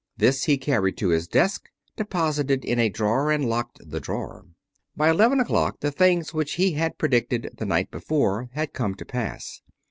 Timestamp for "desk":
1.27-1.69